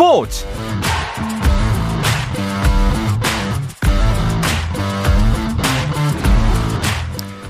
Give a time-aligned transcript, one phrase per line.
[0.00, 0.46] 스포츠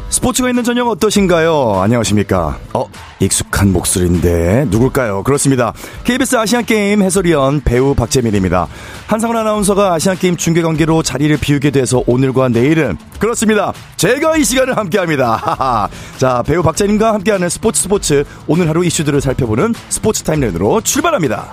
[0.09, 1.81] 스포츠가 있는 저녁 어떠신가요?
[1.81, 2.59] 안녕하십니까?
[2.75, 2.91] 어,
[3.21, 5.23] 익숙한 목소리인데 누굴까요?
[5.23, 5.73] 그렇습니다.
[6.03, 8.67] KBS 아시안 게임 해설위원 배우 박재민입니다.
[9.07, 13.73] 한상훈 아나운서가 아시안 게임 중계 관계로 자리를 비우게 돼서 오늘과 내일은 그렇습니다.
[13.95, 15.89] 제가 이 시간을 함께합니다.
[16.19, 21.53] 자, 배우 박재민과 함께하는 스포츠 스포츠 오늘 하루 이슈들을 살펴보는 스포츠 타임라인으로 출발합니다.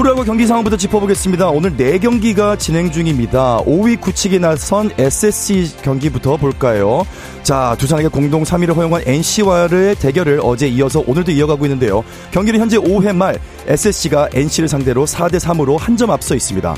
[0.00, 1.50] 프로야구 경기 상황부터 짚어보겠습니다.
[1.50, 3.58] 오늘 4경기가 진행 중입니다.
[3.66, 7.04] 5위 구치기 나선 SSC 경기부터 볼까요?
[7.42, 12.02] 자, 두산에게 공동 3위를 허용한 NC와의 대결을 어제 이어서 오늘도 이어가고 있는데요.
[12.30, 16.74] 경기는 현재 5회 말 SSC가 NC를 상대로 4대 3으로 한 점 앞서 있습니다.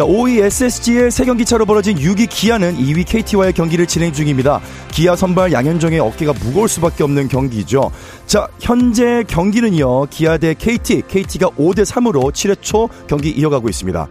[0.00, 4.58] 자, 5위 SSG의 3경기 차로 벌어진 6위 기아는 2위 KT와의 경기를 진행 중입니다.
[4.90, 7.90] 기아 선발 양현종의 어깨가 무거울 수밖에 없는 경기죠.
[8.24, 10.06] 자, 현재 경기는요.
[10.06, 14.08] 기아 대 KT, KT가 5대 3으로 7회 초 경기 이어가고 있습니다.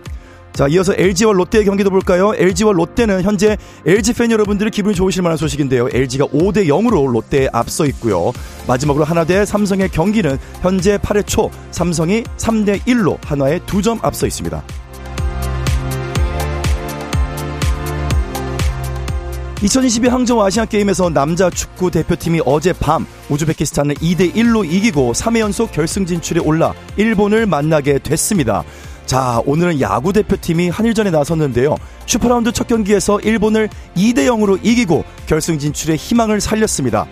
[0.54, 2.36] 자, 이어서 LG와 롯데의 경기도 볼까요?
[2.36, 5.90] LG와 롯데는 현재 LG 팬 여러분들이 기분이 좋으실 만한 소식인데요.
[5.92, 8.32] LG가 5대 0으로 롯데에 앞서 있고요.
[8.68, 14.64] 마지막으로 하나 대 삼성의 경기는 현재 8회 초 삼성이 3대 1로 하나에 2점 앞서 있습니다.
[19.62, 26.74] 2022 항저우 아시안게임에서 남자 축구 대표팀이 어젯밤 우즈베키스탄을 2대1로 이기고 3회 연속 결승 진출에 올라
[26.96, 28.64] 일본을 만나게 됐습니다.
[29.06, 31.76] 자, 오늘은 야구 대표팀이 한일전에 나섰는데요.
[32.06, 37.06] 슈퍼라운드 첫 경기에서 일본을 2대0으로 이기고 결승 진출의 희망을 살렸습니다.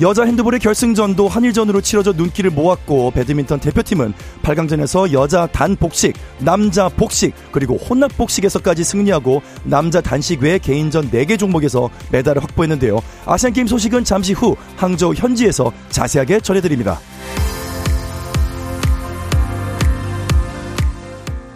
[0.00, 7.34] 여자 핸드볼의 결승전도 한일전으로 치러져 눈길을 모았고 배드민턴 대표팀은 8강전에서 여자 단 복식, 남자 복식,
[7.50, 13.00] 그리고 혼합 복식에서까지 승리하고 남자 단식 외 개인전 4개 종목에서 메달을 확보했는데요.
[13.26, 17.00] 아시안게임 소식은 잠시 후 항저우 현지에서 자세하게 전해드립니다.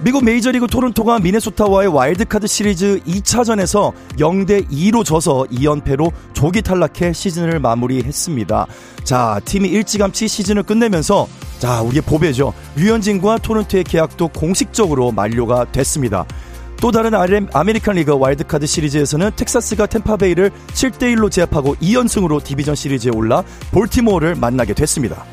[0.04, 8.66] 미국 메이저리그 토론토가 미네소타와의 와일드카드 시리즈 2차전에서 0대 2로 져서 2연패로 조기 탈락해 시즌을 마무리했습니다.
[9.04, 11.28] 자, 팀이 일찌감치 시즌을 끝내면서
[11.60, 12.52] 자, 우리의 보배죠.
[12.74, 16.26] 류현진과 토론토의 계약도 공식적으로 만료가 됐습니다.
[16.80, 17.14] 또 다른
[17.52, 25.24] 아메리칸 리그 와일드카드 시리즈에서는 텍사스가 템파베이를 7대1로 제압하고 2연승으로 디비전 시리즈에 올라 볼티모어를 만나게 됐습니다.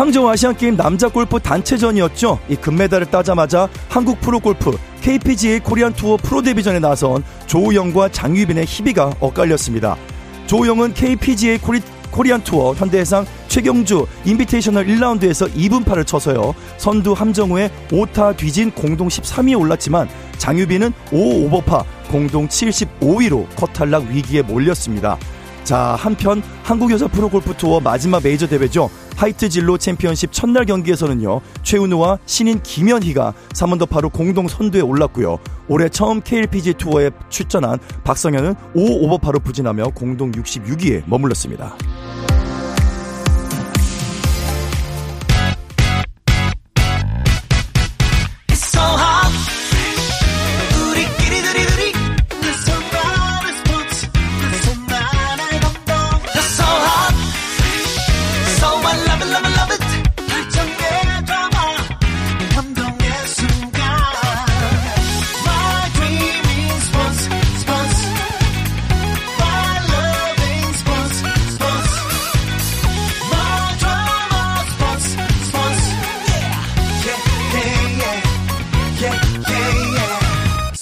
[0.00, 2.38] 항저우 아시안게임 남자 골프 단체전이었죠.
[2.48, 4.70] 이 금메달을 따자마자 한국 프로골프
[5.02, 9.98] KPGA 코리안 투어 프로 데뷔전에 나선 조우영과 장유빈의 희비가 엇갈렸습니다.
[10.46, 16.54] 조우영은 KPGA 코리, 코리안 투어 현대해상 최경주 인비테이셔널 1라운드에서 이븐파를 쳐서요.
[16.78, 25.18] 선두 함정우의 5타 뒤진 공동 13위에 올랐지만 장유빈은 5 오버파 공동 75위로 컷탈락 위기에 몰렸습니다.
[25.64, 28.90] 자, 한편 한국 여자 프로골프 투어 마지막 메이저 대회죠.
[29.16, 31.40] 하이트 진로 챔피언십 첫날 경기에서는요.
[31.62, 35.38] 최은우와 신인 김현희가 3언더파로 공동 선두에 올랐고요.
[35.68, 41.76] 올해 처음 KLPG 투어에 출전한 박성현은 5 오버파로 부진하며 공동 66위에 머물렀습니다.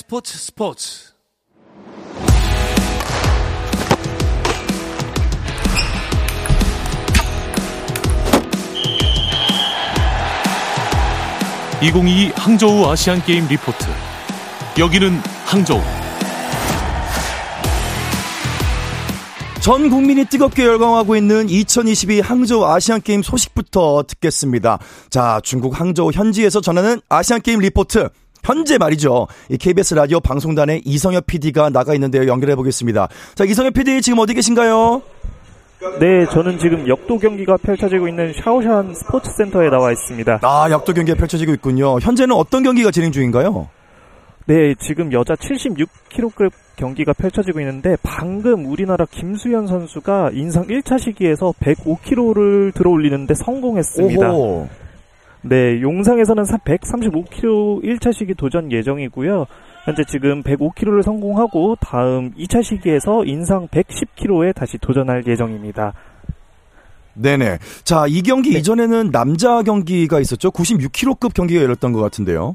[0.09, 1.13] 스포츠 스포츠.
[11.83, 13.85] (2022) 항저우 아시안게임 리포트.
[14.79, 15.13] 여기는
[15.45, 15.83] 항저우.
[19.61, 24.79] 전 국민이 뜨겁게 열광하고 있는 2022 항저우 아시안게임 소식부터 듣겠습니다.
[25.11, 28.09] 자, 중국 항저우 현지에서 전하는 아시안게임 리포트
[28.45, 29.27] 현재 말이죠.
[29.51, 32.27] 이 KBS 라디오 방송단에 이성엽 PD가 나가 있는데요.
[32.27, 33.09] 연결해 보겠습니다.
[33.35, 35.03] 자, 이성엽 PD 지금 어디 계신가요?
[36.01, 40.41] 네, 저는 지금 역도 경기가 펼쳐지고 있는 샤오샨 스포츠 센터에 나와 있습니다.
[40.43, 41.99] 아, 역도 경기가 펼쳐지고 있군요.
[42.01, 43.69] 현재는 어떤 경기가 진행 중인가요?
[44.47, 52.73] 네, 지금 여자 76kg 경기가 펼쳐지고 있는데 방금 우리나라 김수현 선수가 인상 1차 시기에서 105kg를
[52.75, 54.33] 들어올리는데 성공했습니다.
[54.33, 54.69] 오호.
[55.49, 59.47] 네, 용상에서는 135kg 1차 시기 도전 예정이고요.
[59.85, 65.95] 현재 지금 105kg를 성공하고 다음 2차 시기에서 인상 110kg에 다시 도전할 예정입니다.
[67.15, 67.59] 네네.
[67.83, 68.59] 자, 이 경기 네.
[68.59, 70.51] 이전에는 남자 경기가 있었죠.
[70.51, 72.55] 96kg급 경기가 열렸던 것 같은데요.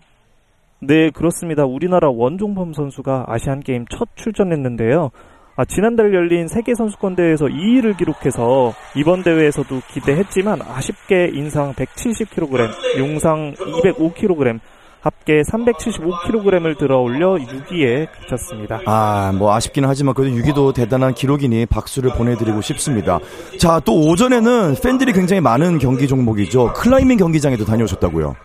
[0.80, 1.66] 네, 그렇습니다.
[1.66, 5.10] 우리나라 원종범 선수가 아시안 게임 첫 출전했는데요.
[5.56, 13.54] 아, 지난달 열린 세계 선수권 대회에서 2위를 기록해서 이번 대회에서도 기대했지만 아쉽게 인상 170kg, 용상
[13.54, 14.60] 205kg,
[15.02, 18.80] 합계 375kg을 들어 올려 6위에 그쳤습니다.
[18.86, 23.20] 아, 뭐 아쉽기는 하지만 그래도 6위도 대단한 기록이니 박수를 보내드리고 싶습니다.
[23.60, 26.74] 자, 또 오전에는 팬들이 굉장히 많은 경기 종목이죠.
[26.74, 28.36] 클라이밍 경기장에도 다녀오셨다고요?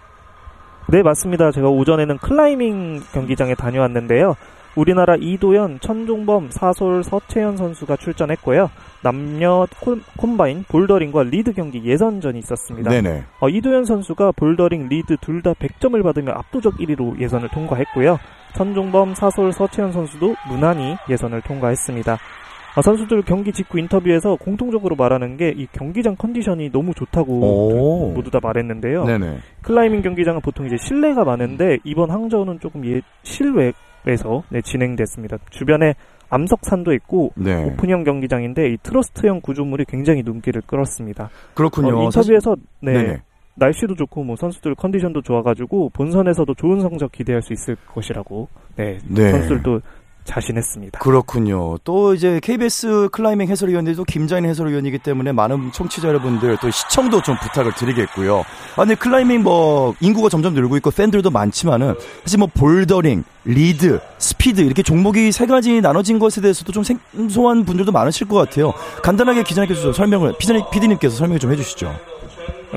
[0.89, 1.53] 네, 맞습니다.
[1.53, 4.35] 제가 오전에는 클라이밍 경기장에 다녀왔는데요.
[4.79, 8.71] 우리나라 이도현, 천종범, 사솔, 서채연 선수가 출전했고요.
[9.03, 9.67] 남녀
[10.17, 12.91] 콤바인 볼더링과 리드 경기 예선전이 있었습니다.
[12.91, 13.25] 네네.
[13.41, 18.19] 어, 이도현 선수가 볼더링, 리드 둘 다 100점을 받으며 압도적 1위로 예선을 통과했고요.
[18.57, 22.19] 천종범, 사솔, 서채연 선수도 무난히 예선을 통과했습니다.
[22.77, 28.39] 아, 선수들 경기 직후 인터뷰에서 공통적으로 말하는 게 이 경기장 컨디션이 너무 좋다고 모두 다
[28.41, 29.05] 말했는데요.
[29.05, 29.39] 네네.
[29.63, 33.73] 클라이밍 경기장은 보통 이제 실내가 많은데 이번 항저우는 조금 예, 실외
[34.07, 35.39] 에서 네, 진행됐습니다.
[35.51, 35.95] 주변에
[36.31, 37.65] 암석산도 있고 네.
[37.65, 41.31] 오픈형 경기장인데 이 트러스형 구조물이 굉장히 눈길을 끌었습니다.
[41.55, 41.99] 그렇군요.
[41.99, 43.23] 어, 인터뷰에서 네, 네네.
[43.57, 49.31] 날씨도 좋고 뭐 선수들 컨디션도 좋아가지고 본선에서도 좋은 성적 기대할 수 있을 것이라고 네, 네.
[49.31, 49.81] 선수들도
[50.29, 50.99] 자신했습니다.
[51.01, 51.79] 그렇군요.
[51.85, 57.73] 또 이제 KBS 클라이밍 해설위원들도 김자인 해설위원이기 때문에 많은 청취자 여러분들 또 시청도 좀 부탁을
[57.73, 58.41] 드리겠고요.
[58.41, 61.95] 아, 근데 클라이밍 뭐 인구가 점점 늘고 있고 팬들도 많지만은
[62.25, 67.91] 사실 뭐 볼더링, 리드, 스피드 이렇게 종목이 세 가지 나눠진 것에 대해서도 좀 생소한 분들도
[67.91, 68.75] 많으실 것 같아요.
[69.03, 70.35] 간단하게 기자님께서 좀 설명을
[70.71, 72.18] 피디님께서 설명을 좀 해주시죠.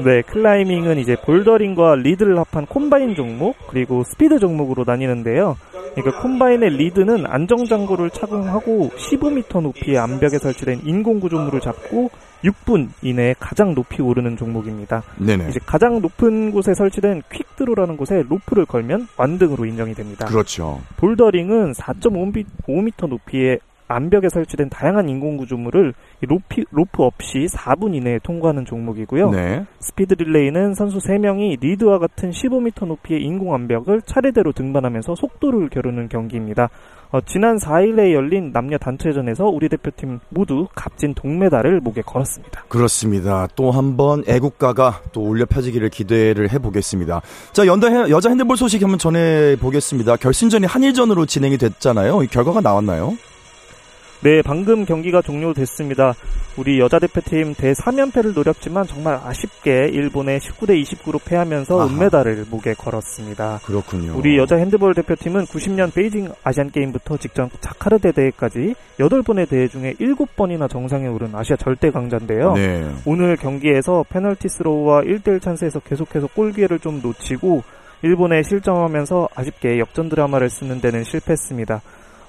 [0.03, 5.57] 네, 클라이밍은 이제 볼더링과 리드를 합한 콤바인 종목 그리고 스피드 종목으로 나뉘는데요.
[5.95, 12.09] 그러니까 콤바인의 리드는 안전장구를 착용하고 15m 높이의 암벽에 설치된 인공 구조물을 잡고
[12.43, 15.03] 6분 이내에 가장 높이 오르는 종목입니다.
[15.17, 15.49] 네네.
[15.49, 20.25] 이제 가장 높은 곳에 설치된 quickdraw라는 곳에 로프를 걸면 완등으로 인정이 됩니다.
[20.25, 20.81] 그렇죠.
[20.97, 23.59] 볼더링은 4.5m 높이의
[23.91, 29.31] 암벽에 설치된 다양한 인공 구조물을 로피, 로프 없이 4분 이내에 통과하는 종목이고요.
[29.31, 29.65] 네.
[29.79, 36.69] 스피드 릴레이는 선수 3명이 리드와 같은 15m 높이의 인공 암벽을 차례대로 등반하면서 속도를 겨루는 경기입니다.
[37.13, 42.63] 어, 지난 4일에 열린 남녀 단체전에서 우리 대표팀 모두 값진 동메달을 목에 걸었습니다.
[42.69, 43.47] 그렇습니다.
[43.57, 47.21] 또 한 번 애국가가 또 울려 퍼지기를 기대를 해보겠습니다.
[47.51, 50.15] 자, 연다 여자 핸드볼 소식 한번 전해보겠습니다.
[50.15, 52.19] 결승전이 한일전으로 진행이 됐잖아요.
[52.31, 53.13] 결과가 나왔나요?
[54.23, 56.13] 네, 방금 경기가 종료됐습니다.
[56.55, 61.87] 우리 여자 대표팀 대3연패를 노렸지만 정말 아쉽게 일본에 19대 29로 패하면서 아하.
[61.87, 63.61] 은메달을 목에 걸었습니다.
[63.63, 64.13] 그렇군요.
[64.15, 70.69] 우리 여자 핸드볼 대표팀은 90년 베이징 아시안 게임부터 직전 자카르타 대회까지 8번의 대회 중에 7번이나
[70.69, 72.53] 정상에 오른 아시아 절대 강자인데요.
[72.53, 72.91] 네.
[73.05, 77.63] 오늘 경기에서 페널티 스로우와 1대1 찬스에서 계속해서 골 기회를 좀 놓치고
[78.03, 81.81] 일본에 실점하면서 아쉽게 역전 드라마를 쓰는 데는 실패했습니다.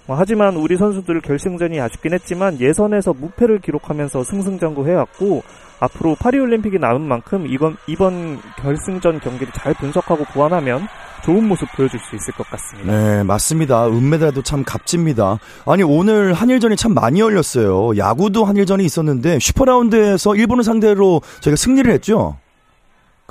[0.06, 5.43] 뭐 하지만 우리 선수들 결승전이 아쉽긴 했지만 예선에서 무패를 기록하면서 승승장구해왔고
[5.81, 10.86] 앞으로 파리올림픽이 남은 만큼 이번 이번 결승전 경기를 잘 분석하고 보완하면
[11.24, 12.93] 좋은 모습 보여줄 수 있을 것 같습니다.
[12.93, 13.86] 네, 맞습니다.
[13.86, 15.38] 은메달도 참 값집니다.
[15.67, 17.96] 아니 오늘 한일전이 참 많이 열렸어요.
[17.96, 22.36] 야구도 한일전이 있었는데 슈퍼라운드에서 일본을 상대로 저희가 승리를 했죠.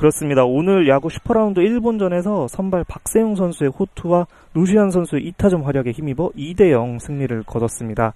[0.01, 0.43] 그렇습니다.
[0.45, 7.43] 오늘 야구 슈퍼라운드 일본전에서 선발 박세웅 선수의 호투와 노시환 선수의 2타점 활약에 힘입어 2대0 승리를
[7.43, 8.15] 거뒀습니다.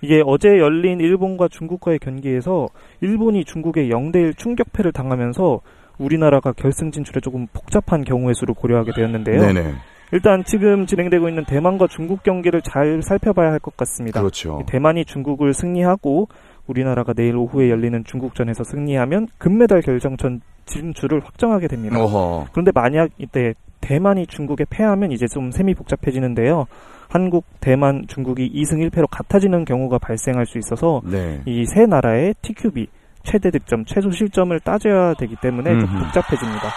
[0.00, 2.68] 이게 어제 열린 일본과 중국과의 경기에서
[3.02, 5.60] 일본이 중국에 0대1 충격패를 당하면서
[5.98, 9.40] 우리나라가 결승 진출에 조금 복잡한 경우의 수를 고려하게 되었는데요.
[9.42, 9.74] 네네.
[10.12, 14.20] 일단 지금 진행되고 있는 대만과 중국 경기를 잘 살펴봐야 할 것 같습니다.
[14.20, 14.62] 그렇죠.
[14.68, 16.28] 대만이 중국을 승리하고
[16.66, 22.00] 우리나라가 내일 오후에 열리는 중국전에서 승리하면 금메달 결정전 진출을 확정하게 됩니다.
[22.02, 22.46] 어허.
[22.52, 26.66] 그런데 만약 이때 대만이 중국에 패하면 이제 좀 셈이 복잡해지는데요.
[27.08, 31.40] 한국, 대만, 중국이 2승 1패로 같아지는 경우가 발생할 수 있어서 네.
[31.46, 32.88] 이세 나라의 TQB
[33.22, 35.80] 최대 득점, 최소 실점을 따져야 되기 때문에 음흠.
[35.80, 36.72] 좀 복잡해집니다.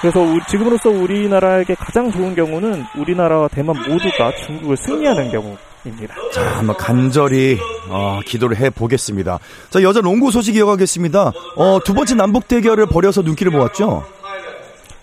[0.00, 6.14] 그래서 지금으로서 우리나라에게 가장 좋은 경우는 우리나라와 대만 모두가 중국을 승리하는 경우 입니다.
[6.32, 9.38] 자, 한번 간절히 어, 기도를 해 보겠습니다.
[9.70, 11.32] 자, 여자 농구 소식 이어가겠습니다.
[11.56, 14.04] 어, 두 번째 남북 대결을 벌여서 눈길을 모았죠.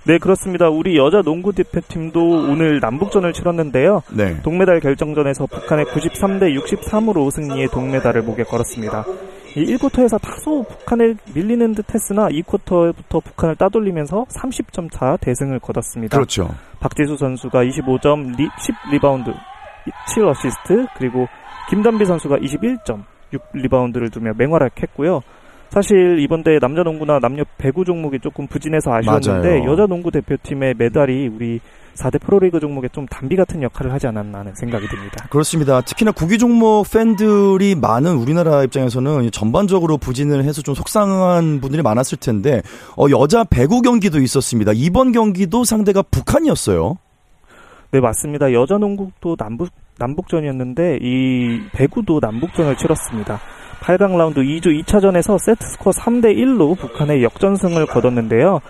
[0.03, 0.67] 네, 그렇습니다.
[0.67, 4.01] 우리 여자 농구 대표팀도 오늘 남북전을 치렀는데요.
[4.11, 4.41] 네.
[4.41, 9.05] 동메달 결정전에서 북한의 93대 63으로 승리해 동메달을 목에 걸었습니다.
[9.55, 16.17] 이 1쿼터에서 다소 북한을 밀리는 듯 했으나 2쿼터부터 북한을 따돌리면서 30점 차 대승을 거뒀습니다.
[16.17, 16.49] 그렇죠.
[16.79, 18.35] 박지수 선수가 25점,
[18.91, 19.35] 10리바운드,
[20.13, 21.27] 7 어시스트, 그리고
[21.69, 25.21] 김단비 선수가 21점, 6리바운드를 두며 맹활약했고요.
[25.69, 29.71] 사실 이번 대회 남자 농구나 남녀 배구 종목이 조금 부진해서 아쉬웠는데 맞아요.
[29.71, 31.61] 여자 농구 대표팀의 메달이 우리
[31.95, 35.27] 4대 프로리그 종목에 좀 단비 같은 역할을 하지 않았나 하는 생각이 듭니다.
[35.29, 35.79] 그렇습니다.
[35.79, 42.61] 특히나 구기 종목 팬들이 많은 우리나라 입장에서는 전반적으로 부진을 해서 좀 속상한 분들이 많았을 텐데
[42.97, 44.73] 어, 여자 배구 경기도 있었습니다.
[44.75, 46.97] 이번 경기도 상대가 북한이었어요.
[47.91, 48.53] 네, 맞습니다.
[48.53, 49.69] 여자 농구도 남북,
[49.99, 53.39] 남북전이었는데, 이 배구도 남북전을 치렀습니다.
[53.81, 58.61] 8강 라운드 2주 2차전에서 세트 스코어 3대 1로 북한의 역전승을 거뒀는데요.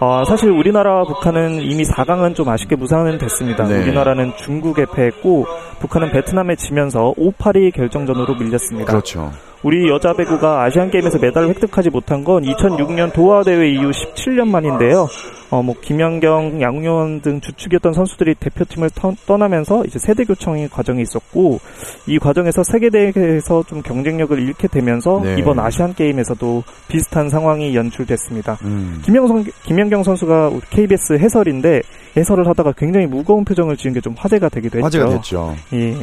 [0.00, 3.66] 어, 사실 우리나라와 북한은 이미 4강은 좀 아쉽게 무산은 됐습니다.
[3.66, 3.82] 네.
[3.82, 5.46] 우리나라는 중국에 패했고,
[5.80, 8.92] 북한은 베트남에 지면서 5-8위 결정전으로 밀렸습니다.
[8.92, 9.32] 그렇죠.
[9.62, 15.08] 우리 여자 배구가 아시안 게임에서 메달을 획득하지 못한 건 2006년 도하 대회 이후 17년 만인데요.
[15.50, 21.58] 어, 뭐 김연경, 양용원 등 주축이었던 선수들이 대표팀을 떠, 떠나면서 이제 세대 교청의 과정이 있었고
[22.06, 25.36] 이 과정에서 세계 대회에서 좀 경쟁력을 잃게 되면서 네.
[25.38, 28.58] 이번 아시안 게임에서도 비슷한 상황이 연출됐습니다.
[28.62, 29.00] 음.
[29.04, 31.82] 김영성, 김연경 선수가 KBS 해설인데
[32.16, 34.84] 해설을 하다가 굉장히 무거운 표정을 지은 게 좀 화제가 되기도 했죠.
[34.86, 35.56] 화제가 됐죠.
[35.72, 35.96] 예.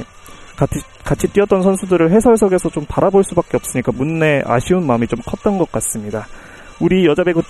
[0.55, 5.71] 같이, 같이 뛰었던 선수들을 해설석에서 좀 바라볼 수밖에 없으니까 문내 아쉬운 마음이 좀 컸던 것
[5.71, 6.27] 같습니다.
[6.79, 7.41] 우리 여자 배구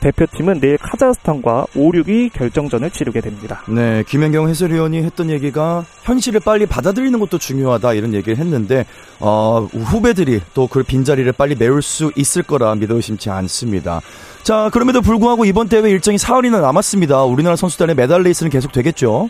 [0.00, 3.62] 대표팀은 내일 카자흐스탄과 5, 6위 결정전을 치르게 됩니다.
[3.68, 8.86] 네, 김현경 해설위원이 했던 얘기가 현실을 빨리 받아들이는 것도 중요하다 이런 얘기를 했는데
[9.20, 14.00] 어, 후배들이 또 그 빈자리를 빨리 메울 수 있을 거라 믿어 의심치 않습니다.
[14.42, 17.24] 자, 그럼에도 불구하고 이번 대회 일정이 사흘이나 남았습니다.
[17.24, 19.28] 우리나라 선수단의 메달 레이스는 계속 되겠죠.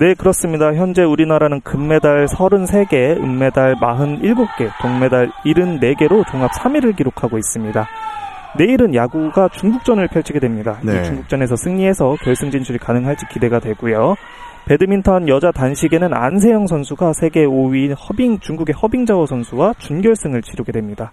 [0.00, 0.72] 네, 그렇습니다.
[0.72, 7.86] 현재 우리나라는 금메달 33개, 은메달 47개, 동메달 74개로 종합 3위를 기록하고 있습니다.
[8.56, 10.78] 내일은 야구가 중국전을 펼치게 됩니다.
[10.82, 10.98] 네.
[11.02, 14.14] 이 중국전에서 승리해서 결승 진출이 가능할지 기대가 되고요.
[14.64, 21.12] 배드민턴 여자 단식에는 안세영 선수가 세계 5위 허빙 중국의 허빙자오 선수와 준결승을 치르게 됩니다.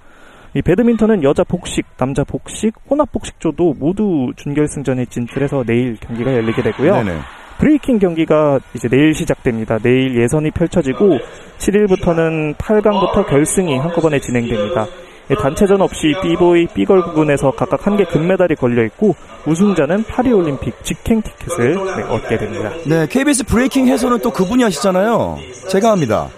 [0.53, 7.03] 이 배드민턴은 여자 복식, 남자 복식, 혼합 복식조도 모두 준결승전에 진출해서 내일 경기가 열리게 되고요.
[7.03, 7.19] 네네.
[7.59, 9.77] breaking 경기가 이제 내일 시작됩니다.
[9.79, 11.17] 내일 예선이 펼쳐지고
[11.57, 14.85] 7일부터는 8강부터 결승이 한꺼번에 진행됩니다.
[15.29, 20.73] 예, 단체전 없이 B-boy, B-girl 부분에서 각각 한 개 금메달이 걸려 있고 우승자는 파리 올림픽
[20.83, 22.71] 직행 티켓을 네, 얻게 됩니다.
[22.85, 25.37] 네, KBS breaking 해설은 또 그분이 하시잖아요.
[25.69, 26.29] 제가 합니다.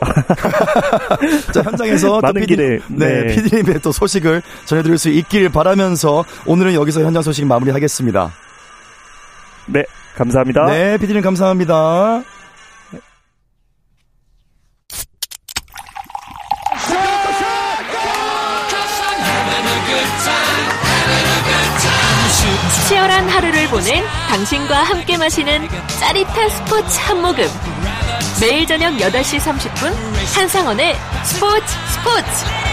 [1.52, 2.78] 자, 현장에서 또 많은 PD, 기대.
[2.88, 3.34] 네, 네.
[3.34, 8.32] PD님의 또 소식을 전해드릴 수 있길 바라면서 오늘은 여기서 현장 소식 마무리하겠습니다.
[9.66, 9.84] 네,
[10.18, 10.66] 감사합니다.
[10.66, 12.22] 네, PD님 감사합니다.
[22.88, 25.68] 치열한 하루를 보낸 당신과 함께 마시는
[26.00, 27.44] 짜릿한 스포츠 한 모금.
[28.40, 29.92] 매일 저녁 8시 30분
[30.34, 32.67] 한상원의 스포츠 스포츠.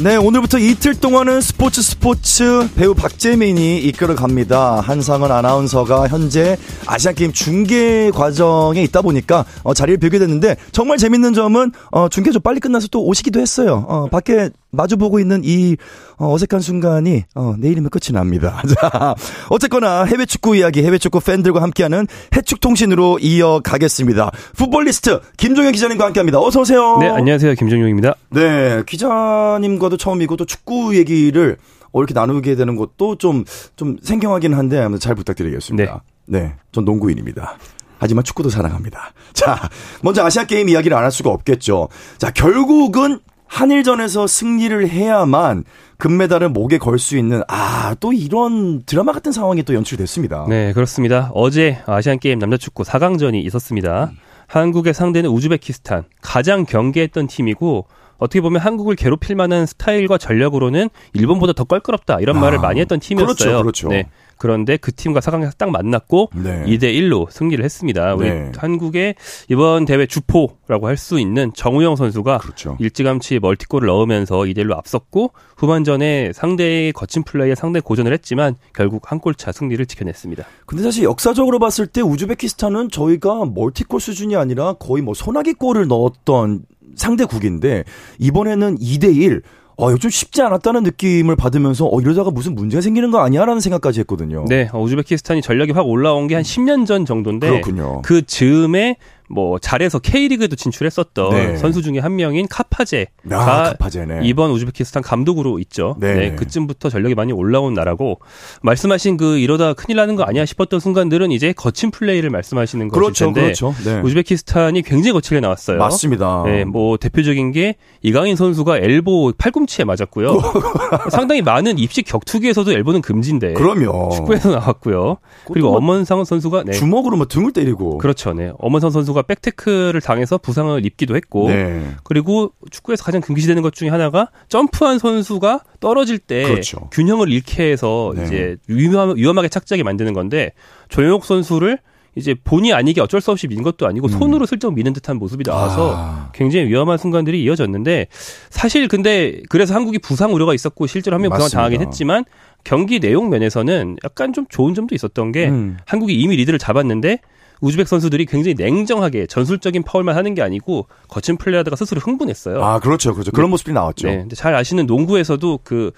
[0.00, 4.80] 네, 오늘부터 이틀 동안은 스포츠 스포츠 배우 박재민이 이끌어 갑니다.
[4.80, 11.34] 한상원 아나운서가 현재 아시안 게임 중계 과정에 있다 보니까 어, 자리를 비우게 됐는데 정말 재밌는
[11.34, 13.84] 점은 어, 중계 좀 빨리 끝나서 또 오시기도 했어요.
[13.88, 15.76] 어, 밖에 마주보고 있는 이
[16.18, 18.62] 어, 어색한 순간이 어, 내일이면 끝이 납니다.
[18.80, 19.14] 자,
[19.50, 22.06] 어쨌거나 해외 축구 이야기, 해외 축구 팬들과 함께하는
[22.36, 24.30] 해축 통신으로 이어가겠습니다.
[24.56, 26.38] 풋볼리스트 김종현 기자님과 함께합니다.
[26.40, 26.98] 어서 오세요.
[26.98, 27.54] 네, 안녕하세요.
[27.54, 28.14] 김정용입니다.
[28.30, 31.56] 네, 기자님과도 처음이고 또 축구 얘기를
[31.92, 33.44] 어, 이렇게 나누게 되는 것도 좀,
[33.76, 36.02] 좀 생경하긴 한데 잘 부탁드리겠습니다.
[36.26, 36.54] 네.
[36.72, 37.56] 전 농구인입니다.
[37.98, 39.12] 하지만 축구도 사랑합니다.
[39.32, 39.68] 자,
[40.02, 41.88] 먼저 아시아 게임 이야기를 안 할 수가 없겠죠.
[42.18, 43.18] 자, 결국은
[43.48, 45.64] 한일전에서 승리를 해야만
[45.98, 50.46] 금메달을 목에 걸 수 있는 아, 또 이런 드라마 같은 상황이 또 연출됐습니다.
[50.48, 51.30] 네, 그렇습니다.
[51.34, 54.10] 어제 아시안 게임 남자 축구 4강전이 있었습니다.
[54.46, 56.04] 한국의 상대는 우즈베키스탄.
[56.22, 57.86] 가장 경계했던 팀이고,
[58.16, 62.18] 어떻게 보면 한국을 괴롭힐 만한 스타일과 전력으로는 일본보다 더 껄끄럽다.
[62.20, 63.34] 이런 아, 말을 많이 했던 팀이었어요.
[63.36, 63.88] 그렇죠, 그렇죠.
[63.88, 64.08] 네.
[64.38, 66.64] 그런데 그 팀과 4강에서 딱 만났고, 네.
[66.66, 68.14] 2대 1로 승리를 했습니다.
[68.14, 68.52] 우리 네.
[68.56, 69.14] 한국의
[69.50, 72.76] 이번 대회 주포라고 할 수 있는 정우영 선수가 그렇죠.
[72.80, 79.18] 일찌감치 멀티골을 넣으면서 2대 1로 앞섰고 후반전에 상대의 거친 플레이에 상대 고전을 했지만 결국 한
[79.20, 80.44] 골 차 승리를 지켜냈습니다.
[80.66, 86.62] 근데 사실 역사적으로 봤을 때 우즈베키스탄은 저희가 멀티골 수준이 아니라 거의 뭐 소나기 골을 넣었던
[86.96, 87.84] 상대국인데
[88.18, 89.42] 이번에는 2대 1.
[89.80, 94.44] 어, 좀 쉽지 않았다는 느낌을 받으면서 어 이러다가 무슨 문제가 생기는 거 아니야라는 생각까지 했거든요.
[94.48, 98.02] 네, 어, 우즈베키스탄이 전력이 확 올라온 게 한 10년 전 정도인데 그렇군요.
[98.02, 98.96] 그 즈음에
[99.28, 101.56] 뭐 잘해서 K리그에도 진출했었던 네.
[101.56, 104.20] 선수 중에 한 명인 카파제가 아, 카파제네.
[104.22, 105.96] 이번 우즈베키스탄 감독으로 있죠.
[106.00, 106.14] 네.
[106.14, 106.34] 네.
[106.34, 108.20] 그쯤부터 전력이 많이 올라온 나라고
[108.62, 113.24] 말씀하신 그 이러다 큰일 나는 거 아니야 싶었던 순간들은 이제 거친 플레이를 말씀하시는 것일 그렇죠,
[113.26, 113.74] 텐데 그렇죠.
[113.84, 114.00] 네.
[114.00, 115.78] 우즈베키스탄이 굉장히 거칠게 나왔어요.
[115.78, 116.42] 맞습니다.
[116.46, 120.40] 네, 뭐 대표적인 게 이강인 선수가 엘보 팔꿈치에 맞았고요.
[121.10, 124.10] 상당히 많은 입식 격투기에서도 엘보는 금지인데 그럼요.
[124.10, 125.18] 축구에서 나왔고요.
[125.46, 126.72] 그리고 뭐 엄원상 선수가 네.
[126.72, 127.98] 주먹으로 뭐 등을 때리고.
[127.98, 128.32] 그렇죠.
[128.32, 128.52] 네.
[128.58, 131.94] 엄원상 선수가 백테크를 당해서 부상을 입기도 했고 네.
[132.04, 136.88] 그리고 축구에서 가장 금기시되는 것 중에 하나가 점프한 선수가 떨어질 때 그렇죠.
[136.92, 138.24] 균형을 잃게 해서 네.
[138.24, 140.52] 이제 위험, 위험하게 착지하게 만드는 건데
[140.88, 141.78] 조영욱 선수를
[142.14, 145.90] 이제 본의 아니게 어쩔 수 없이 민 것도 아니고 손으로 슬쩍 미는 듯한 모습이 나와서
[145.90, 145.94] 음.
[145.96, 146.30] 아.
[146.34, 148.06] 굉장히 위험한 순간들이 이어졌는데
[148.50, 151.48] 사실 근데 그래서 한국이 부상 우려가 있었고 실제로 한 명 부상.
[151.50, 152.24] 당하긴 했지만
[152.64, 155.76] 경기 내용 면에서는 약간 좀 좋은 점도 있었던 게 음.
[155.86, 157.20] 한국이 이미 리드를 잡았는데
[157.60, 162.62] 우즈벡 선수들이 굉장히 냉정하게 전술적인 파울만 하는 게 아니고 거친 플레이하다가 스스로 흥분했어요.
[162.62, 163.12] 아, 그렇죠.
[163.14, 163.32] 그렇죠.
[163.32, 164.08] 그런 모습이 나왔죠.
[164.08, 165.90] 네, 잘 아시는 농구에서도 그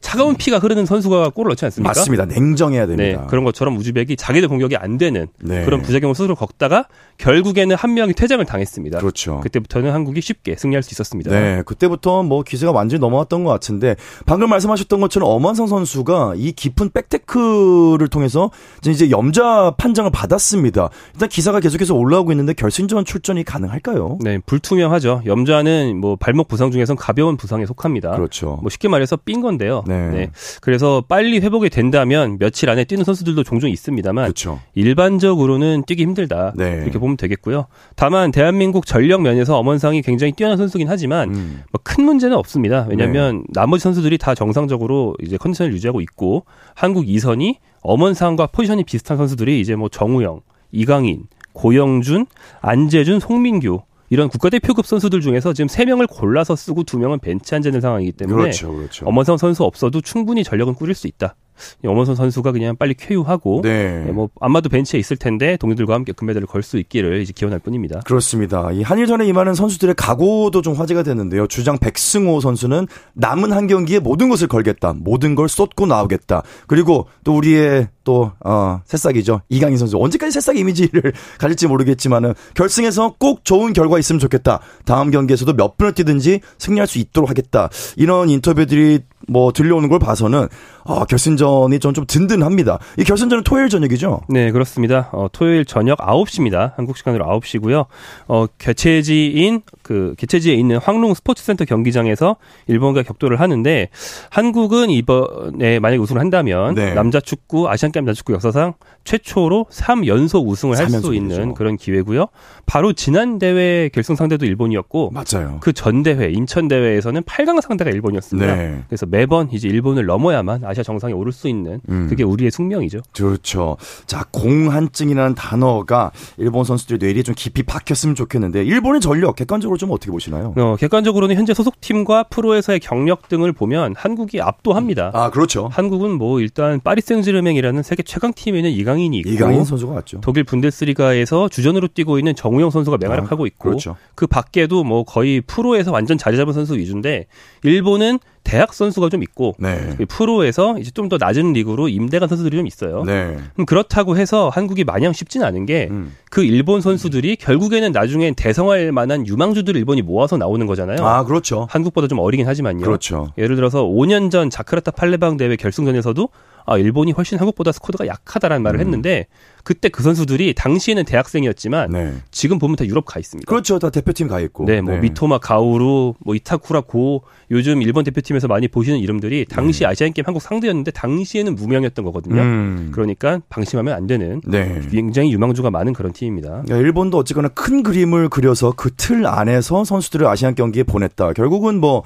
[0.00, 1.90] 차가운 피가 흐르는 선수가 골을 넣지 않습니까?
[1.90, 2.24] 맞습니다.
[2.24, 3.26] 냉정해야 네, 됩니다.
[3.26, 5.64] 그런 것처럼 우즈벡이 자기들 공격이 안 되는 네.
[5.64, 6.86] 그런 부작용을 스스로 겪다가
[7.20, 8.98] 결국에는 한 명이 퇴장을 당했습니다.
[8.98, 9.40] 그렇죠.
[9.40, 11.30] 그때부터는 한국이 쉽게 승리할 수 있었습니다.
[11.30, 13.96] 네, 그때부터 뭐 기세가 완전히 넘어왔던 것 같은데
[14.26, 18.50] 방금 말씀하셨던 것처럼 엄원상 선수가 이 깊은 백테크를 통해서
[18.86, 20.88] 이제 염자 판정을 받았습니다.
[21.12, 24.18] 일단 기사가 계속해서 올라오고 있는데 결승전 출전이 가능할까요?
[24.22, 25.22] 네, 불투명하죠.
[25.26, 28.12] 염좌는 뭐 발목 부상 중에선 가벼운 부상에 속합니다.
[28.12, 28.58] 그렇죠.
[28.62, 29.84] 뭐 쉽게 말해서 삔 건데요.
[29.86, 30.30] 네.
[30.60, 34.60] 그래서 빨리 회복이 된다면 며칠 안에 뛰는 선수들도 종종 있습니다만 그렇죠.
[34.74, 36.52] 일반적으로는 뛰기 힘들다.
[36.56, 36.80] 네.
[36.82, 37.66] 이렇게 보면 되겠고요.
[37.96, 41.62] 다만 대한민국 전력 면에서 엄원상이 굉장히 뛰어난 선수긴 하지만 음.
[41.72, 42.84] 뭐큰 문제는 없습니다.
[42.84, 42.90] 네.
[42.90, 49.60] 왜냐하면 나머지 선수들이 다 정상적으로 이제 컨디션을 유지하고 있고 한국 이선이 엄원상과 포지션이 비슷한 선수들이
[49.60, 50.40] 이제 뭐 정우영,
[50.72, 52.26] 이강인, 고영준,
[52.60, 53.80] 안재준, 송민규
[54.10, 58.12] 이런 국가대표급 선수들 중에서 지금 세 명을 골라서 쓰고 두 명은 벤치 앉아 있는 상황이기
[58.12, 59.06] 때문에 그렇죠, 그렇죠.
[59.06, 61.36] 엄원상 선수 없어도 충분히 전력은 꾸릴 수 있다.
[61.84, 64.04] 이 엄원상 선수가 그냥 빨리 쾌유하고 네.
[64.06, 68.00] 네, 뭐 아마도 벤치에 있을 텐데 동료들과 함께 금메달을 걸 수 있기를 이제 기원할 뿐입니다.
[68.00, 68.70] 그렇습니다.
[68.72, 71.46] 이 한일전에 임하는 선수들의 각오도 좀 화제가 됐는데요.
[71.46, 74.94] 주장 백승호 선수는 남은 한 경기에 모든 것을 걸겠다.
[74.96, 76.42] 모든 걸 쏟고 나오겠다.
[76.66, 79.42] 그리고 또 우리의 또 어, 새싹이죠.
[79.48, 79.98] 이강인 선수.
[79.98, 84.60] 언제까지 새싹 이미지를 가질지 모르겠지만은 결승에서 꼭 좋은 결과 있으면 좋겠다.
[84.84, 87.68] 다음 경기에서도 몇 분을 뛰든지 승리할 수 있도록 하겠다.
[87.96, 90.48] 이런 인터뷰들이 뭐 들려오는 걸 봐서는
[90.84, 92.78] 아, 결승전이 좀, 좀 든든합니다.
[92.98, 94.22] 이 결승전은 토요일 저녁이죠?
[94.28, 95.08] 네, 그렇습니다.
[95.12, 96.72] 어, 토요일 저녁 9시입니다.
[96.76, 97.84] 한국 시간으로 9시고요.
[98.28, 103.88] 어, 개최지인 그 개최지에 있는 황룡 스포츠센터 경기장에서 일본과 격돌을 하는데
[104.30, 106.94] 한국은 이번에 만약에 우승을 한다면 네.
[106.94, 111.14] 남자 축구 아시안 게임 남자 축구 역사상 최초로 3연속 우승을 할수 3연속이죠.
[111.14, 112.26] 있는 그런 기회고요.
[112.66, 115.58] 바로 지난 대회 결승 상대도 일본이었고 맞아요.
[115.60, 118.54] 그 전 대회 인천 대회에서는 8강 상대가 일본이었습니다.
[118.54, 118.82] 네.
[118.88, 122.06] 그래서 매번 이제 일본을 넘어야만 아시아 정상에 오를 수 있는 음.
[122.08, 123.00] 그게 우리의 숙명이죠.
[123.12, 123.76] 그렇죠.
[124.06, 130.10] 자, 공한증이라는 단어가 일본 선수들의 뇌리에 좀 깊이 박혔으면 좋겠는데 일본의 전력 객관적으로 좀 어떻게
[130.10, 130.54] 보시나요?
[130.56, 135.10] 어, 객관적으로는 현재 소속팀과 프로에서의 경력 등을 보면 한국이 압도합니다.
[135.14, 135.68] 아, 그렇죠.
[135.72, 140.20] 한국은 뭐 일단 파리 생제르맹이라는 세계 최강 팀에는 이강인이 있고 이강인 선수가 왔죠.
[140.22, 143.96] 독일 분데스리가에서 주전으로 뛰고 있는 정우영 선수가 맹활약하고 있고 그렇죠.
[144.14, 147.26] 그 밖에도 뭐 거의 프로에서 완전 자리 잡은 선수 위주인데
[147.62, 149.96] 일본은 대학 선수가 좀 있고 네.
[150.08, 153.02] 프로에서 이제 좀 더 낮은 리그로 임대간 선수들이 좀 있어요.
[153.04, 153.36] 네.
[153.58, 156.12] 음, 그렇다고 해서 한국이 마냥 쉽진 않은 게그 음.
[156.38, 161.04] 일본 선수들이 결국에는 나중엔 대성할 만한 유망주들을 일본이 모아서 나오는 거잖아요.
[161.04, 161.66] 아, 그렇죠.
[161.70, 162.82] 한국보다 좀 어리긴 하지만요.
[162.84, 163.32] 그렇죠.
[163.38, 166.28] 예를 들어서 5년 전 자카르타 팔레방 대회 결승전에서도
[166.70, 169.26] 아 일본이 훨씬 한국보다 스쿼드가 약하다라는 말을 했는데
[169.64, 171.92] 그때 그 선수들이 당시에는 대학생이었지만 음.
[171.92, 172.14] 네.
[172.30, 173.48] 지금 보면 다 유럽 가 있습니다.
[173.48, 173.80] 그렇죠.
[173.80, 174.66] 다 대표팀 가 있고.
[174.66, 180.12] 네, 뭐 미토마 가우루, 뭐 이타쿠라 고 요즘 일본 대표팀에서 많이 보시는 이름들이 당시 아시안
[180.12, 182.36] 게임 한국 상대였는데 당시에는 무명이었던 거거든요.
[182.36, 182.42] 네.
[182.42, 182.90] 음.
[182.92, 184.80] 그러니까 방심하면 안 되는 네.
[184.90, 186.62] 굉장히 유망주가 많은 그런 팀입니다.
[186.70, 191.32] 야, 일본도 어쨌거나 큰 그림을 그려서 그 틀 안에서 선수들을 아시안 경기에 보냈다.
[191.32, 192.02] 결국은 뭐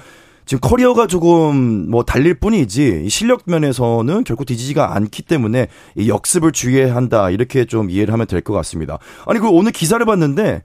[0.47, 6.53] 지금 커리어가 조금 뭐 달릴 뿐이지 이 실력 면에서는 결코 뒤지지가 않기 때문에 이 역습을
[6.53, 7.31] 주의해야 한다.
[7.31, 8.99] 이렇게 좀 이해를 하면 될 것 같습니다.
[9.27, 10.63] 아니 그 오늘 기사를 봤는데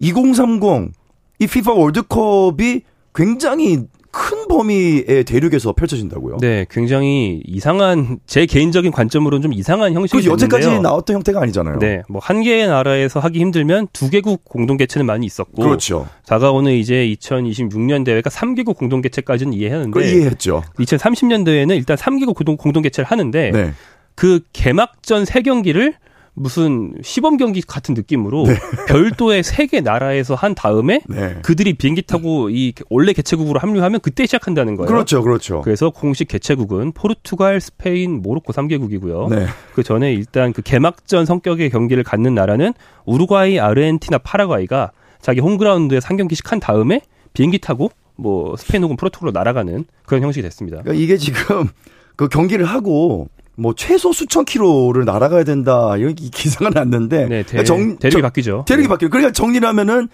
[0.00, 0.92] 2030
[1.40, 2.82] 이 FIFA 월드컵이
[3.14, 6.38] 굉장히 큰 범위의 대륙에서 펼쳐진다고요.
[6.40, 10.80] 네, 굉장히 이상한 제 개인적인 관점으로는 좀 이상한 형식이 그 여태까지.
[10.80, 11.78] 나왔던 형태가 아니잖아요.
[11.78, 16.06] 네, 뭐 한 개의 나라에서 하기 힘들면 두 개국 공동 개최는 많이 있었고 그렇죠.
[16.26, 20.62] 다가오는 이제 2026년 대회가 3개국 공동 개최까지는 이해하는데 이해했죠.
[20.78, 23.72] 2030년 대회는 일단 3개국 공동, 공동 개최를 하는데 네.
[24.14, 25.94] 그 개막전 세 경기를
[26.38, 28.54] 무슨 시범 경기 같은 느낌으로 네.
[28.88, 31.36] 별도의 세 개 나라에서 한 다음에 네.
[31.42, 34.88] 그들이 비행기 타고 이 원래 개최국으로 합류하면 그때 시작한다는 거예요.
[34.88, 35.60] 그렇죠, 그렇죠.
[35.62, 39.28] 그래서 공식 개최국은 포르투갈, 스페인, 모로코 3개국이고요.
[39.34, 39.46] 네.
[39.74, 42.72] 그 전에 일단 그 개막전 성격의 경기를 갖는 나라는
[43.04, 47.02] 우루과이, 아르헨티나, 파라과이가 자기 홈그라운드에 3경기씩 한 다음에
[47.34, 50.82] 비행기 타고 뭐 스페인 혹은 포르투갈로 날아가는 그런 형식이 됐습니다.
[50.82, 51.68] 그러니까 이게 지금
[52.16, 57.50] 그 경기를 하고 뭐 최소 수천 킬로를 날아가야 된다 이런 기- 기사가 났는데 네, 대,
[57.50, 58.64] 그러니까 정- 대륙이 정- 바뀌죠.
[58.68, 58.88] 대륙이 네.
[58.88, 59.10] 바뀌어요.
[59.10, 60.08] 그러니까 정리를 하면은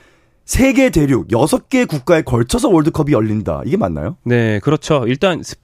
[0.46, 3.62] 세 개 대륙 여섯 개 국가에 걸쳐서 월드컵이 열린다.
[3.66, 4.16] 이게 맞나요?
[4.24, 5.04] 네, 그렇죠.
[5.06, 5.56] 일단 스-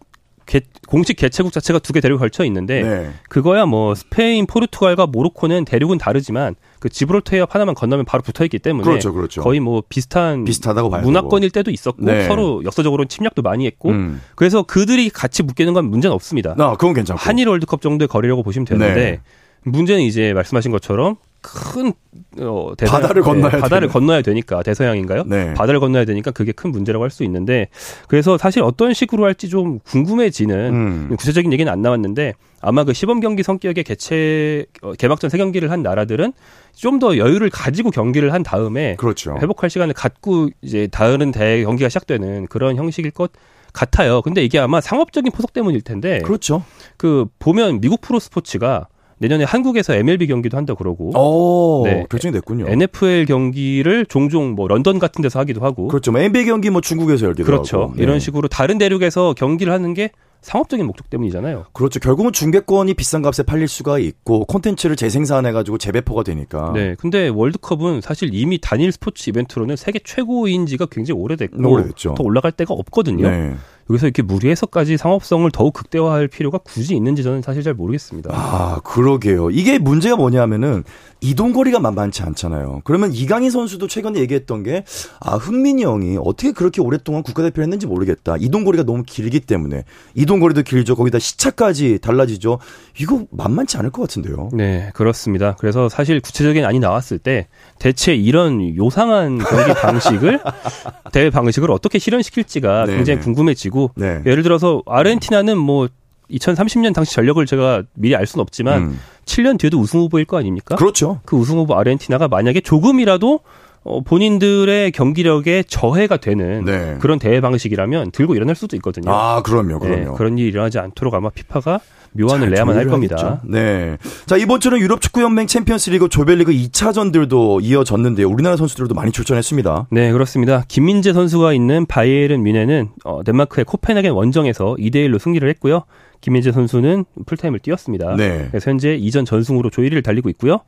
[0.46, 3.10] 개- 공식 개최국 자체가 두 개 대륙 걸쳐 있는데 네.
[3.28, 8.58] 그거야 뭐 스페인, 포르투갈과 모로코는 대륙은 다르지만 그 지브롤터 해협 하나만 건너면 바로 붙어 있기
[8.58, 9.42] 때문에 그렇죠, 그렇죠.
[9.42, 12.26] 거의 뭐 비슷한 비슷하다고 봐야 문화권일 때도 있었고 네.
[12.26, 14.20] 서로 역사적으로 침략도 많이 했고 음.
[14.34, 16.54] 그래서 그들이 같이 묶이는 건 문제는 없습니다.
[16.56, 17.20] 나 그건 괜찮고.
[17.20, 19.20] 한일 월드컵 정도의 거리라고 보시면 되는데 네.
[19.62, 21.92] 문제는 이제 말씀하신 것처럼 큰
[22.38, 23.92] 어, 대서양- 바다를 건너야 바다를 되는.
[23.92, 25.24] 건너야 되니까 대서양인가요?
[25.26, 25.54] 네.
[25.54, 27.68] 바다를 건너야 되니까 그게 큰 문제라고 할 수 있는데
[28.08, 30.72] 그래서 사실 어떤 식으로 할지 좀 궁금해지는
[31.10, 31.16] 음.
[31.16, 35.82] 구체적인 얘기는 안 나왔는데 아마 그 시범 경기 성격의 개최 어, 개막전 세 경기를 한
[35.82, 36.32] 나라들은
[36.74, 39.36] 좀 더 여유를 가지고 경기를 한 다음에 그렇죠.
[39.40, 43.32] 회복할 시간을 갖고 이제 다른 대 경기가 시작되는 그런 형식일 것
[43.72, 44.20] 같아요.
[44.22, 46.64] 근데 이게 아마 상업적인 포석 때문일 텐데 그렇죠.
[46.96, 48.88] 그 보면 미국 프로 스포츠가
[49.20, 52.06] 내년에 한국에서 MLB 경기도 한다 그러고 어, 네.
[52.08, 52.66] 결정이 됐군요.
[52.68, 56.10] NFL 경기를 종종 뭐 런던 같은 데서 하기도 하고 그렇죠.
[56.10, 57.82] 뭐 NBA 경기 뭐 중국에서 열기도 그렇죠.
[57.82, 57.92] 하고.
[57.96, 58.02] 네.
[58.02, 61.66] 이런 식으로 다른 대륙에서 경기를 하는 게 상업적인 목적 때문이잖아요.
[61.74, 62.00] 그렇죠.
[62.00, 66.72] 결국은 중계권이 비싼 값에 팔릴 수가 있고 콘텐츠를 재생산해가지고 재배포가 되니까.
[66.74, 66.94] 네.
[66.98, 72.14] 근데 월드컵은 사실 이미 단일 스포츠 이벤트로는 세계 최고인 지가 굉장히 오래됐고 오래됐죠.
[72.14, 73.28] 더 올라갈 데가 없거든요.
[73.28, 73.54] 네.
[73.90, 78.30] 여기서 이렇게 무리해서까지 상업성을 더욱 극대화할 필요가 굳이 있는지 저는 사실 잘 모르겠습니다.
[78.32, 79.50] 아, 그러게요.
[79.50, 80.84] 이게 문제가 뭐냐면은
[81.20, 82.80] 이동거리가 만만치 않잖아요.
[82.84, 84.84] 그러면 이강인 선수도 최근에 얘기했던 게,
[85.18, 88.36] 아, 흥민이 형이 어떻게 그렇게 오랫동안 국가대표를 했는지 모르겠다.
[88.38, 89.84] 이동거리가 너무 길기 때문에.
[90.14, 90.94] 이동거리도 길죠.
[90.96, 92.58] 거기다 시차까지 달라지죠.
[93.00, 94.50] 이거 만만치 않을 것 같은데요.
[94.52, 95.56] 네, 그렇습니다.
[95.58, 97.48] 그래서 사실 구체적인 안이 나왔을 때
[97.78, 100.40] 대체 이런 요상한 경기 방식을
[101.12, 102.96] 대회 방식을 어떻게 실현시킬지가 네.
[102.96, 104.22] 굉장히 궁금해지고 네.
[104.26, 105.88] 예를 들어서 아르헨티나는 뭐
[106.30, 109.00] 2030년 당시 전력을 제가 미리 알 수는 없지만 음.
[109.24, 110.76] 7년 뒤에도 우승 후보일 거 아닙니까?
[110.76, 111.20] 그렇죠.
[111.24, 113.40] 그 우승 후보 아르헨티나가 만약에 조금이라도
[113.82, 116.98] 어, 본인들의 경기력에 저해가 되는 네.
[117.00, 119.10] 그런 대회 방식이라면 들고 일어날 수도 있거든요.
[119.10, 119.78] 아, 그럼요.
[119.78, 120.14] 네, 그럼요.
[120.16, 121.80] 그런 일이 일어나지 않도록 아마 피파가
[122.12, 123.16] 묘안을 잘 내야만 할 겁니다.
[123.16, 123.40] 하겠죠.
[123.44, 123.96] 네.
[124.26, 128.28] 자, 이번 주는 유럽 축구 연맹 챔피언스리그 조별리그 2차전들도 이어졌는데요.
[128.28, 129.88] 우리나라 선수들도 많이 출전했습니다.
[129.90, 130.64] 네, 그렇습니다.
[130.68, 135.84] 김민재 선수가 있는 바이에른 뮌헨은 어, 덴마크의 코펜하겐 원정에서 2대 1로 승리를 했고요.
[136.20, 138.16] 김민재 선수는 풀타임을 뛰었습니다.
[138.16, 138.48] 네.
[138.50, 140.60] 그래서 현재 2전 전승으로 조 1위를 달리고 있고요.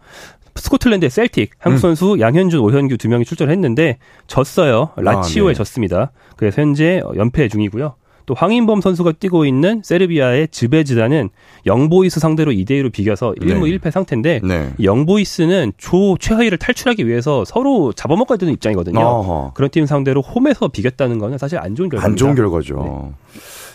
[0.55, 1.81] 스코틀랜드의 셀틱 한국 음.
[1.81, 4.91] 선수 양현준, 오현규 두 명이 출전했는데 졌어요.
[4.97, 5.55] 라치오에 아, 네.
[5.55, 6.13] 졌습니다.
[6.37, 7.95] 그래서 현재 어, 연패 중이고요.
[8.33, 11.29] 또 황인범 선수가 뛰고 있는 세르비아의 즈베즈다는
[11.67, 13.79] 영보이스 상대로 2대 1로 비겨서 1무 네.
[13.79, 14.71] 1패 상태인데 네.
[14.79, 18.99] 이 영보이스는 조 최하위를 탈출하기 위해서 서로 잡아먹어야 되는 입장이거든요.
[19.01, 19.53] 어허.
[19.55, 22.07] 그런 팀 상대로 홈에서 비겼다는 거는 사실 안 좋은 결과입니다.
[22.07, 23.13] 안 좋은 결과죠.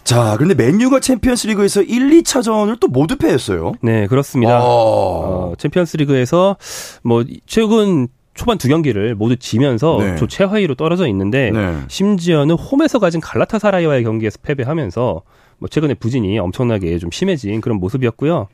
[0.03, 3.73] 자, 그런데 맨유가 챔피언스 리그에서 1, 2차전을 또 모두 패했어요.
[3.81, 4.63] 네, 그렇습니다.
[4.63, 5.51] 어.
[5.51, 6.57] 어, 챔피언스 리그에서
[7.03, 10.15] 뭐 최근 초반 두 경기를 모두 지면서 네.
[10.15, 11.77] 조 최하위로 떨어져 있는데 네.
[11.89, 15.21] 심지어는 홈에서 가진 갈라타사라이와의 경기에서 패배하면서
[15.59, 18.47] 뭐 최근에 부진이 엄청나게 좀 심해진 그런 모습이었고요.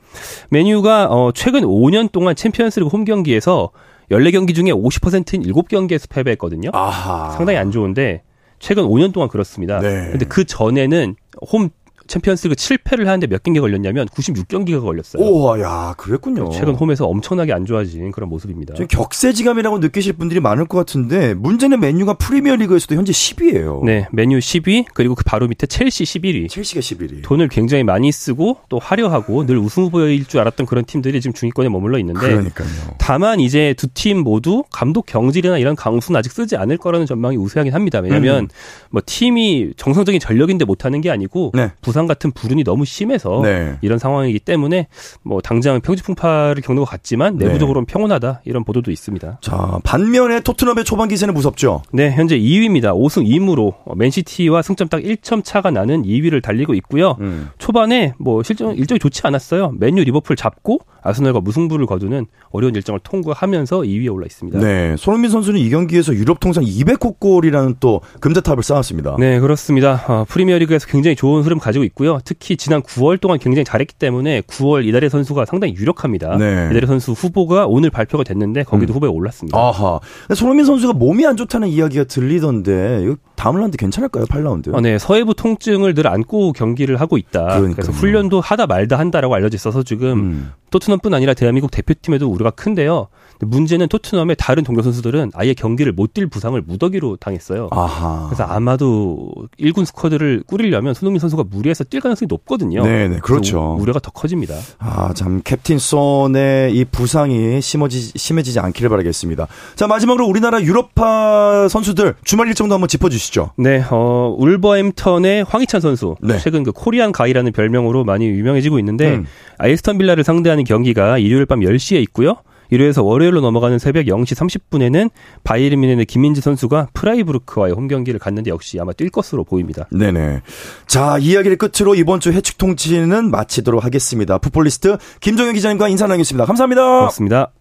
[0.50, 3.72] 메뉴가 어 최근 5년 동안 챔피언스리그 홈 경기에서
[4.10, 6.70] 14경기 중에 50%인 7경기에서 패배했거든요.
[6.74, 7.32] 아하.
[7.32, 8.24] 상당히 안 좋은데
[8.60, 9.80] 최근 5년 동안 그렇습니다.
[9.80, 10.10] 네.
[10.12, 11.16] 근데 그 전에는
[11.52, 11.70] 홈
[12.08, 15.24] 챔피언스리그 7패를 하는데 몇 경기가 걸렸냐면 96경기가 걸렸어요.
[15.24, 16.50] 오와, 야, 그랬군요.
[16.52, 18.74] 최근 홈에서 엄청나게 안 좋아진 그런 모습입니다.
[18.74, 23.84] 좀 격세지감이라고 느끼실 분들이 많을 것 같은데 문제는 맨유가 프리미어리그에서도 현재 10위예요.
[23.86, 26.50] 네, 메뉴 10위 그리고 그 바로 밑에 첼시 11위.
[26.50, 27.22] 첼시가 11위.
[27.24, 31.70] 돈을 굉장히 많이 쓰고 또 화려하고 늘 우승 후보일 줄 알았던 그런 팀들이 지금 중위권에
[31.70, 32.68] 머물러 있는데 그러니까요.
[33.00, 37.74] 다만 이제 두 팀 모두 감독 경질이나 이런 강수는 아직 쓰지 않을 거라는 전망이 우세하긴
[37.76, 38.00] 합니다.
[38.00, 38.48] 왜냐하면 음.
[38.90, 41.72] 뭐 팀이 정상적인 전력인데 못하는 게 아니고 네.
[41.94, 43.78] 부상 같은 불운이 너무 심해서 네.
[43.82, 44.88] 이런 상황이기 때문에
[45.22, 47.46] 뭐 당장 평지 풍파를 겪는 것 같지만 네.
[47.46, 49.38] 내부적으로는 평온하다 이런 보도도 있습니다.
[49.42, 51.84] 자, 반면에 토트넘의 초반 기세는 무섭죠.
[51.92, 52.96] 네, 현재 2위입니다.
[52.96, 57.16] 5승 2무로 맨시티와 승점 딱 1점 차가 나는 2위를 달리고 있고요.
[57.20, 57.50] 음.
[57.60, 59.74] 초반에 뭐 실정 일정이 좋지 않았어요.
[59.78, 64.60] 맨유 리버풀 잡고 아스널과 무승부를 거두는 어려운 일정을 통과하면서 2위에 올라 있습니다.
[64.60, 64.96] 네.
[64.98, 69.18] 손흥민 선수는 이 경기에서 유럽 통산 200호 골이라는 또 금자탑을 쌓았습니다.
[69.20, 70.04] 네, 그렇습니다.
[70.08, 72.20] 어, 프리미어리그에서 굉장히 좋은 흐름 가지고 있고요.
[72.24, 76.38] 특히 지난 9월 동안 굉장히 잘했기 때문에 9월 이달의 선수가 상당히 유력합니다.
[76.38, 76.70] 네.
[76.72, 79.58] 이달의 선수 후보가 오늘 발표가 됐는데 거기도 후보에 올랐습니다.
[79.58, 80.00] 아하.
[80.36, 84.26] 손흥민 선수가 몸이 안 좋다는 이야기가 들리던데 이거 다음 라운드 괜찮을까요?
[84.26, 84.74] 8라운드.
[84.74, 87.46] 어, 네, 서해부 통증을 늘 안고 경기를 하고 있다.
[87.46, 87.76] 그러니까요.
[87.76, 90.52] 그래서 훈련도 하다 말다 한다라고 알려져 있어서 지금 음.
[90.70, 93.08] 토트넘뿐 아니라 대한민국 대표팀에도 우려가 큰데요.
[93.40, 97.70] 문제는 토트넘의 다른 동료 선수들은 아예 경기를 못 뛸 부상을 무더기로 당했어요.
[97.72, 98.28] 아하.
[98.28, 102.84] 그래서 아마도 1군 스쿼드를 꾸리려면 손흥민 선수가 무리해서 뛸 가능성이 높거든요.
[102.84, 103.60] 네네, 그렇죠.
[103.60, 104.56] 그래서 우려가 더 커집니다.
[104.80, 109.48] 아, 참 캡틴 손의 이 부상이 심어지, 심해지지 않기를 바라겠습니다.
[109.76, 113.52] 자, 마지막으로 우리나라 유럽파 선수들 주말 일정도 한번 짚어 주시죠.
[113.58, 116.16] 네, 어, 울버햄턴의 황희찬 선수.
[116.22, 116.38] 네.
[116.40, 119.26] 최근 그 코리안 가이라는 별명으로 많이 유명해지고 있는데, 음.
[119.58, 122.36] 아이스턴 빌라를 상대하는 경기가 일요일 밤 10시에 있고요.
[122.74, 125.12] 일요일에서 월요일로 넘어가는 새벽 0시 30분에는
[125.44, 129.88] 바이에른 뮌헨의 김민재 선수가 프라이부르크와의 홈 경기를 갔는데 역시 아마 뛸 것으로 보입니다.
[129.92, 130.42] 네네.
[130.88, 134.38] 자, 이야기를 끝으로 이번 주 해축통신은 마치도록 하겠습니다.
[134.40, 136.46] 풋볼리스트 김정용 기자님과 인사 나누겠습니다.
[136.46, 136.82] 감사합니다.
[136.82, 137.52] 고맙습니다.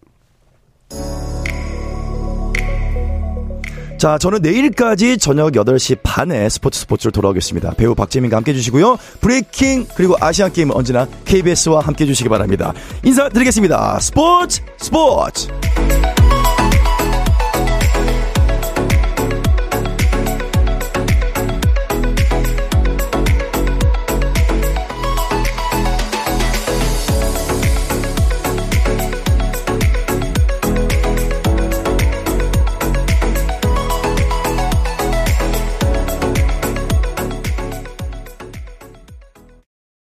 [4.03, 7.75] 자, 저는 내일까지 저녁 8시 반에 스포츠 스포츠로 돌아오겠습니다.
[7.77, 8.97] 배우 박재민과 함께 해주시고요.
[9.21, 12.73] breaking 그리고 아시안 게임은 언제나 KBS와 함께 해주시기 바랍니다.
[13.05, 14.01] 인사드리겠습니다.
[14.01, 15.47] 스포츠 스포츠!